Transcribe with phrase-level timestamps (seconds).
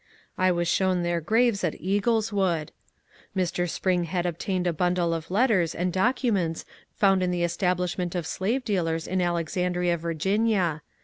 [0.35, 2.69] I was shown their graves at Eagleswood.
[3.37, 3.69] Mr.
[3.69, 9.07] Spring had obtained a bundle of letters and documents found in the establishment of slavedealers
[9.07, 9.99] in Alexandria,
[10.43, 10.79] Ya.